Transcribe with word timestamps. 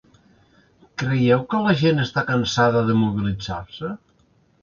Creieu 1.01 1.43
que 1.51 1.59
la 1.65 1.75
gent 1.83 2.01
està 2.05 2.23
cansada 2.31 2.83
de 2.87 2.97
mobilitzar-se? 3.05 3.93